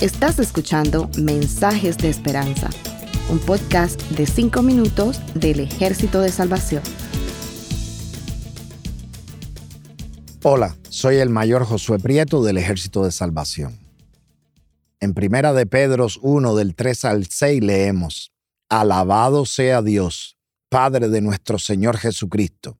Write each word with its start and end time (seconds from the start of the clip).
Estás 0.00 0.38
escuchando 0.40 1.08
Mensajes 1.16 1.96
de 1.96 2.08
Esperanza, 2.08 2.68
un 3.30 3.38
podcast 3.38 4.00
de 4.10 4.26
5 4.26 4.62
minutos 4.62 5.20
del 5.34 5.60
Ejército 5.60 6.20
de 6.20 6.30
Salvación. 6.30 6.82
Hola, 10.42 10.76
soy 10.88 11.18
el 11.18 11.30
mayor 11.30 11.64
Josué 11.64 12.00
Prieto 12.00 12.42
del 12.42 12.58
Ejército 12.58 13.04
de 13.04 13.12
Salvación. 13.12 13.78
En 14.98 15.14
Primera 15.14 15.52
de 15.52 15.66
Pedro 15.66 16.08
1 16.20 16.56
del 16.56 16.74
3 16.74 17.04
al 17.04 17.26
6 17.26 17.62
leemos, 17.62 18.32
Alabado 18.68 19.46
sea 19.46 19.82
Dios, 19.82 20.36
Padre 20.68 21.08
de 21.08 21.20
nuestro 21.20 21.60
Señor 21.60 21.96
Jesucristo. 21.96 22.78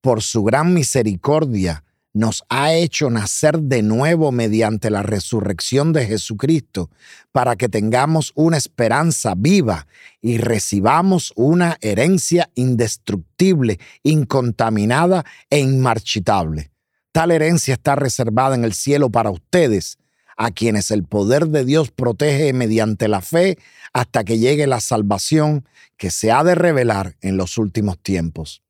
Por 0.00 0.22
su 0.22 0.42
gran 0.42 0.72
misericordia 0.72 1.83
nos 2.14 2.44
ha 2.48 2.72
hecho 2.72 3.10
nacer 3.10 3.58
de 3.58 3.82
nuevo 3.82 4.30
mediante 4.30 4.88
la 4.88 5.02
resurrección 5.02 5.92
de 5.92 6.06
Jesucristo, 6.06 6.88
para 7.32 7.56
que 7.56 7.68
tengamos 7.68 8.32
una 8.36 8.56
esperanza 8.56 9.34
viva 9.36 9.88
y 10.22 10.38
recibamos 10.38 11.32
una 11.34 11.76
herencia 11.80 12.50
indestructible, 12.54 13.80
incontaminada 14.04 15.24
e 15.50 15.58
inmarchitable. 15.58 16.70
Tal 17.10 17.32
herencia 17.32 17.74
está 17.74 17.96
reservada 17.96 18.54
en 18.54 18.64
el 18.64 18.74
cielo 18.74 19.10
para 19.10 19.30
ustedes, 19.30 19.98
a 20.36 20.52
quienes 20.52 20.92
el 20.92 21.04
poder 21.04 21.48
de 21.48 21.64
Dios 21.64 21.90
protege 21.90 22.52
mediante 22.52 23.08
la 23.08 23.22
fe 23.22 23.58
hasta 23.92 24.24
que 24.24 24.38
llegue 24.38 24.66
la 24.68 24.80
salvación 24.80 25.66
que 25.96 26.10
se 26.10 26.30
ha 26.30 26.44
de 26.44 26.54
revelar 26.54 27.16
en 27.20 27.36
los 27.36 27.58
últimos 27.58 27.98
tiempos. 27.98 28.62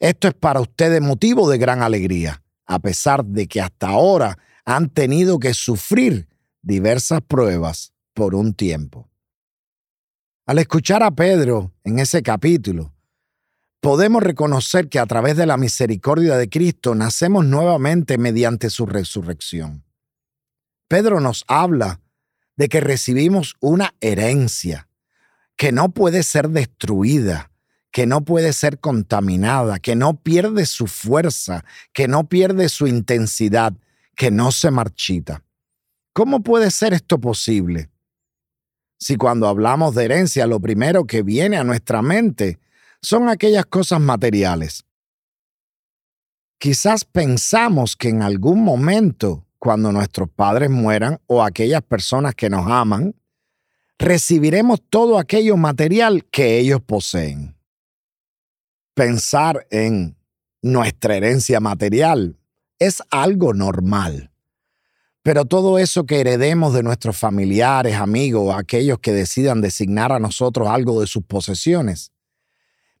Esto 0.00 0.28
es 0.28 0.34
para 0.34 0.60
ustedes 0.60 1.00
motivo 1.02 1.50
de 1.50 1.58
gran 1.58 1.82
alegría 1.82 2.42
a 2.68 2.78
pesar 2.78 3.24
de 3.24 3.48
que 3.48 3.60
hasta 3.60 3.88
ahora 3.88 4.38
han 4.64 4.90
tenido 4.90 5.38
que 5.38 5.54
sufrir 5.54 6.28
diversas 6.62 7.22
pruebas 7.22 7.92
por 8.12 8.34
un 8.34 8.54
tiempo. 8.54 9.08
Al 10.46 10.58
escuchar 10.58 11.02
a 11.02 11.10
Pedro 11.10 11.72
en 11.82 11.98
ese 11.98 12.22
capítulo, 12.22 12.94
podemos 13.80 14.22
reconocer 14.22 14.88
que 14.88 14.98
a 14.98 15.06
través 15.06 15.36
de 15.36 15.46
la 15.46 15.56
misericordia 15.56 16.36
de 16.36 16.48
Cristo 16.48 16.94
nacemos 16.94 17.44
nuevamente 17.46 18.18
mediante 18.18 18.70
su 18.70 18.86
resurrección. 18.86 19.84
Pedro 20.88 21.20
nos 21.20 21.44
habla 21.48 22.00
de 22.56 22.68
que 22.68 22.80
recibimos 22.80 23.54
una 23.60 23.94
herencia 24.00 24.88
que 25.56 25.72
no 25.72 25.90
puede 25.90 26.22
ser 26.22 26.50
destruida, 26.50 27.50
que 27.90 28.06
no 28.06 28.24
puede 28.24 28.52
ser 28.52 28.78
contaminada, 28.78 29.78
que 29.78 29.96
no 29.96 30.20
pierde 30.22 30.66
su 30.66 30.86
fuerza, 30.86 31.64
que 31.92 32.08
no 32.08 32.28
pierde 32.28 32.68
su 32.68 32.86
intensidad, 32.86 33.72
que 34.14 34.30
no 34.30 34.52
se 34.52 34.70
marchita. 34.70 35.44
¿Cómo 36.12 36.42
puede 36.42 36.70
ser 36.70 36.92
esto 36.92 37.18
posible? 37.20 37.90
Si 38.98 39.16
cuando 39.16 39.46
hablamos 39.48 39.94
de 39.94 40.04
herencia 40.04 40.46
lo 40.46 40.60
primero 40.60 41.06
que 41.06 41.22
viene 41.22 41.56
a 41.56 41.64
nuestra 41.64 42.02
mente 42.02 42.58
son 43.00 43.28
aquellas 43.28 43.64
cosas 43.66 44.00
materiales. 44.00 44.84
Quizás 46.58 47.04
pensamos 47.04 47.94
que 47.94 48.08
en 48.08 48.22
algún 48.22 48.64
momento, 48.64 49.46
cuando 49.60 49.92
nuestros 49.92 50.28
padres 50.28 50.68
mueran 50.68 51.20
o 51.26 51.44
aquellas 51.44 51.82
personas 51.82 52.34
que 52.34 52.50
nos 52.50 52.66
aman, 52.66 53.14
recibiremos 54.00 54.82
todo 54.90 55.18
aquello 55.18 55.56
material 55.56 56.24
que 56.24 56.58
ellos 56.58 56.80
poseen 56.80 57.57
pensar 58.98 59.64
en 59.70 60.16
nuestra 60.60 61.14
herencia 61.14 61.60
material 61.60 62.36
es 62.80 63.00
algo 63.12 63.54
normal. 63.54 64.32
Pero 65.22 65.44
todo 65.44 65.78
eso 65.78 66.04
que 66.04 66.20
heredemos 66.20 66.74
de 66.74 66.82
nuestros 66.82 67.16
familiares, 67.16 67.94
amigos, 67.94 68.56
aquellos 68.58 68.98
que 68.98 69.12
decidan 69.12 69.60
designar 69.60 70.10
a 70.10 70.18
nosotros 70.18 70.66
algo 70.66 71.00
de 71.00 71.06
sus 71.06 71.22
posesiones, 71.22 72.10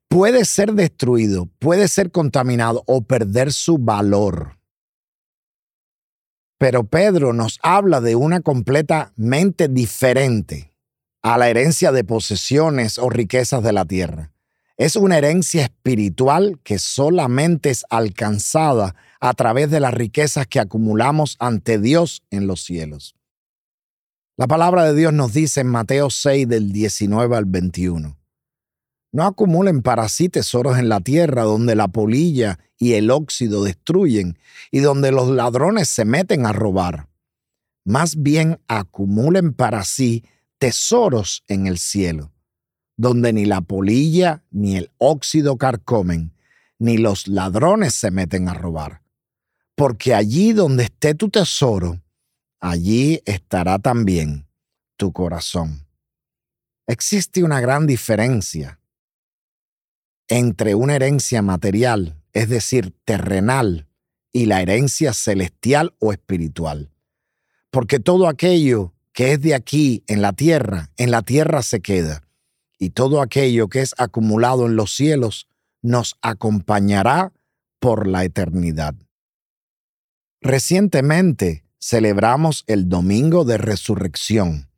puede 0.06 0.44
ser 0.44 0.74
destruido, 0.74 1.46
puede 1.58 1.88
ser 1.88 2.12
contaminado 2.12 2.84
o 2.86 3.02
perder 3.02 3.52
su 3.52 3.76
valor. 3.76 4.56
Pero 6.58 6.84
Pedro 6.84 7.32
nos 7.32 7.58
habla 7.60 8.00
de 8.00 8.14
una 8.14 8.40
completamente 8.40 9.66
diferente 9.66 10.72
a 11.22 11.36
la 11.38 11.48
herencia 11.48 11.90
de 11.90 12.04
posesiones 12.04 12.98
o 12.98 13.10
riquezas 13.10 13.64
de 13.64 13.72
la 13.72 13.84
tierra. 13.84 14.30
Es 14.78 14.94
una 14.94 15.18
herencia 15.18 15.64
espiritual 15.64 16.60
que 16.62 16.78
solamente 16.78 17.68
es 17.70 17.84
alcanzada 17.90 18.94
a 19.18 19.34
través 19.34 19.72
de 19.72 19.80
las 19.80 19.92
riquezas 19.92 20.46
que 20.46 20.60
acumulamos 20.60 21.34
ante 21.40 21.80
Dios 21.80 22.22
en 22.30 22.46
los 22.46 22.62
cielos. 22.62 23.16
La 24.36 24.46
palabra 24.46 24.84
de 24.84 24.94
Dios 24.94 25.12
nos 25.12 25.32
dice 25.32 25.62
en 25.62 25.66
Mateo 25.66 26.10
6 26.10 26.48
del 26.48 26.70
19 26.70 27.36
al 27.36 27.44
21. 27.46 28.16
No 29.10 29.24
acumulen 29.24 29.82
para 29.82 30.08
sí 30.08 30.28
tesoros 30.28 30.78
en 30.78 30.88
la 30.88 31.00
tierra 31.00 31.42
donde 31.42 31.74
la 31.74 31.88
polilla 31.88 32.60
y 32.76 32.92
el 32.92 33.10
óxido 33.10 33.64
destruyen 33.64 34.38
y 34.70 34.78
donde 34.78 35.10
los 35.10 35.28
ladrones 35.28 35.88
se 35.88 36.04
meten 36.04 36.46
a 36.46 36.52
robar. 36.52 37.08
Más 37.84 38.22
bien 38.22 38.60
acumulen 38.68 39.54
para 39.54 39.82
sí 39.82 40.24
tesoros 40.58 41.42
en 41.48 41.66
el 41.66 41.78
cielo 41.78 42.30
donde 42.98 43.32
ni 43.32 43.46
la 43.46 43.60
polilla 43.62 44.42
ni 44.50 44.76
el 44.76 44.90
óxido 44.98 45.56
carcomen, 45.56 46.34
ni 46.78 46.98
los 46.98 47.28
ladrones 47.28 47.94
se 47.94 48.10
meten 48.10 48.48
a 48.48 48.54
robar. 48.54 49.02
Porque 49.76 50.14
allí 50.14 50.52
donde 50.52 50.84
esté 50.84 51.14
tu 51.14 51.30
tesoro, 51.30 52.02
allí 52.60 53.22
estará 53.24 53.78
también 53.78 54.48
tu 54.96 55.12
corazón. 55.12 55.86
Existe 56.88 57.44
una 57.44 57.60
gran 57.60 57.86
diferencia 57.86 58.80
entre 60.26 60.74
una 60.74 60.96
herencia 60.96 61.40
material, 61.40 62.20
es 62.32 62.48
decir, 62.48 62.94
terrenal, 63.04 63.86
y 64.32 64.46
la 64.46 64.60
herencia 64.60 65.14
celestial 65.14 65.94
o 66.00 66.12
espiritual. 66.12 66.90
Porque 67.70 68.00
todo 68.00 68.26
aquello 68.26 68.92
que 69.12 69.32
es 69.32 69.40
de 69.40 69.54
aquí 69.54 70.02
en 70.08 70.20
la 70.20 70.32
tierra, 70.32 70.90
en 70.96 71.12
la 71.12 71.22
tierra 71.22 71.62
se 71.62 71.80
queda 71.80 72.27
y 72.78 72.90
todo 72.90 73.20
aquello 73.20 73.68
que 73.68 73.80
es 73.80 73.94
acumulado 73.98 74.66
en 74.66 74.76
los 74.76 74.94
cielos 74.94 75.48
nos 75.82 76.16
acompañará 76.22 77.32
por 77.80 78.06
la 78.06 78.24
eternidad. 78.24 78.94
Recientemente 80.40 81.64
celebramos 81.80 82.64
el 82.66 82.88
Domingo 82.88 83.44
de 83.44 83.58
Resurrección, 83.58 84.70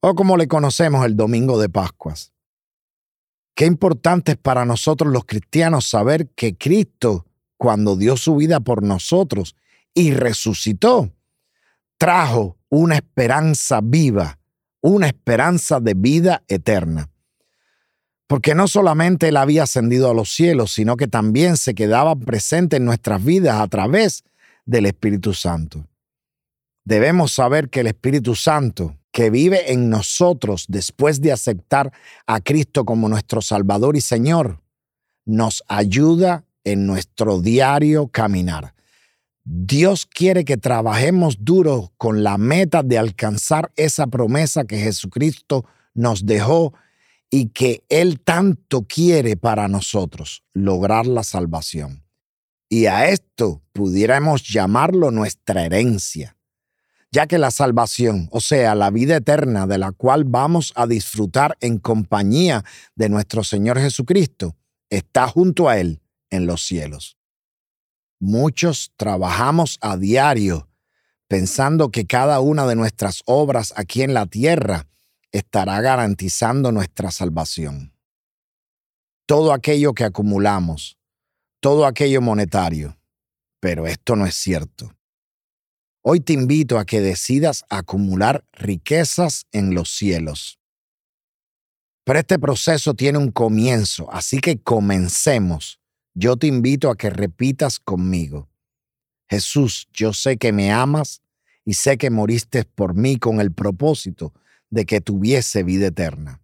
o 0.00 0.14
como 0.14 0.36
le 0.36 0.48
conocemos 0.48 1.04
el 1.04 1.16
Domingo 1.16 1.60
de 1.60 1.68
Pascuas. 1.68 2.32
Qué 3.54 3.66
importante 3.66 4.32
es 4.32 4.38
para 4.38 4.64
nosotros 4.64 5.12
los 5.12 5.24
cristianos 5.24 5.86
saber 5.86 6.28
que 6.30 6.56
Cristo, 6.56 7.26
cuando 7.56 7.96
dio 7.96 8.16
su 8.16 8.36
vida 8.36 8.60
por 8.60 8.82
nosotros 8.82 9.56
y 9.92 10.12
resucitó, 10.12 11.12
trajo 11.98 12.56
una 12.68 12.94
esperanza 12.94 13.80
viva 13.82 14.39
una 14.80 15.06
esperanza 15.06 15.80
de 15.80 15.94
vida 15.94 16.42
eterna. 16.48 17.10
Porque 18.26 18.54
no 18.54 18.68
solamente 18.68 19.28
Él 19.28 19.36
había 19.36 19.64
ascendido 19.64 20.10
a 20.10 20.14
los 20.14 20.30
cielos, 20.30 20.72
sino 20.72 20.96
que 20.96 21.08
también 21.08 21.56
se 21.56 21.74
quedaba 21.74 22.14
presente 22.14 22.76
en 22.76 22.84
nuestras 22.84 23.24
vidas 23.24 23.60
a 23.60 23.66
través 23.66 24.24
del 24.64 24.86
Espíritu 24.86 25.34
Santo. 25.34 25.86
Debemos 26.84 27.32
saber 27.32 27.68
que 27.70 27.80
el 27.80 27.88
Espíritu 27.88 28.34
Santo, 28.34 28.96
que 29.12 29.30
vive 29.30 29.72
en 29.72 29.90
nosotros 29.90 30.66
después 30.68 31.20
de 31.20 31.32
aceptar 31.32 31.92
a 32.26 32.40
Cristo 32.40 32.84
como 32.84 33.08
nuestro 33.08 33.42
Salvador 33.42 33.96
y 33.96 34.00
Señor, 34.00 34.60
nos 35.24 35.62
ayuda 35.68 36.44
en 36.64 36.86
nuestro 36.86 37.40
diario 37.40 38.08
caminar. 38.08 38.74
Dios 39.52 40.06
quiere 40.06 40.44
que 40.44 40.56
trabajemos 40.56 41.38
duro 41.40 41.92
con 41.96 42.22
la 42.22 42.38
meta 42.38 42.84
de 42.84 42.98
alcanzar 42.98 43.72
esa 43.74 44.06
promesa 44.06 44.62
que 44.62 44.78
Jesucristo 44.78 45.66
nos 45.92 46.24
dejó 46.24 46.72
y 47.30 47.48
que 47.48 47.82
Él 47.88 48.20
tanto 48.20 48.86
quiere 48.86 49.36
para 49.36 49.66
nosotros, 49.66 50.44
lograr 50.52 51.08
la 51.08 51.24
salvación. 51.24 52.04
Y 52.68 52.86
a 52.86 53.08
esto 53.08 53.60
pudiéramos 53.72 54.44
llamarlo 54.44 55.10
nuestra 55.10 55.66
herencia, 55.66 56.36
ya 57.10 57.26
que 57.26 57.38
la 57.38 57.50
salvación, 57.50 58.28
o 58.30 58.38
sea, 58.40 58.76
la 58.76 58.90
vida 58.90 59.16
eterna 59.16 59.66
de 59.66 59.78
la 59.78 59.90
cual 59.90 60.22
vamos 60.22 60.72
a 60.76 60.86
disfrutar 60.86 61.58
en 61.60 61.78
compañía 61.78 62.64
de 62.94 63.08
nuestro 63.08 63.42
Señor 63.42 63.80
Jesucristo, 63.80 64.54
está 64.90 65.26
junto 65.26 65.68
a 65.68 65.80
Él 65.80 66.00
en 66.30 66.46
los 66.46 66.64
cielos. 66.64 67.19
Muchos 68.20 68.92
trabajamos 68.98 69.78
a 69.80 69.96
diario 69.96 70.68
pensando 71.26 71.90
que 71.90 72.06
cada 72.06 72.40
una 72.40 72.66
de 72.66 72.76
nuestras 72.76 73.22
obras 73.24 73.72
aquí 73.76 74.02
en 74.02 74.12
la 74.12 74.26
tierra 74.26 74.88
estará 75.32 75.80
garantizando 75.80 76.70
nuestra 76.70 77.10
salvación. 77.10 77.94
Todo 79.24 79.54
aquello 79.54 79.94
que 79.94 80.04
acumulamos, 80.04 80.98
todo 81.60 81.86
aquello 81.86 82.20
monetario, 82.20 82.98
pero 83.58 83.86
esto 83.86 84.16
no 84.16 84.26
es 84.26 84.34
cierto. 84.34 84.94
Hoy 86.02 86.20
te 86.20 86.34
invito 86.34 86.78
a 86.78 86.84
que 86.84 87.00
decidas 87.00 87.64
acumular 87.70 88.44
riquezas 88.52 89.46
en 89.52 89.74
los 89.74 89.90
cielos. 89.90 90.58
Pero 92.04 92.18
este 92.18 92.38
proceso 92.38 92.92
tiene 92.92 93.18
un 93.18 93.30
comienzo, 93.30 94.12
así 94.12 94.40
que 94.40 94.60
comencemos. 94.60 95.79
Yo 96.20 96.36
te 96.36 96.46
invito 96.46 96.90
a 96.90 96.96
que 96.96 97.08
repitas 97.08 97.78
conmigo. 97.78 98.50
Jesús, 99.26 99.88
yo 99.90 100.12
sé 100.12 100.36
que 100.36 100.52
me 100.52 100.70
amas 100.70 101.22
y 101.64 101.72
sé 101.72 101.96
que 101.96 102.10
moriste 102.10 102.64
por 102.64 102.94
mí 102.94 103.16
con 103.16 103.40
el 103.40 103.54
propósito 103.54 104.34
de 104.68 104.84
que 104.84 105.00
tuviese 105.00 105.62
vida 105.62 105.86
eterna. 105.86 106.42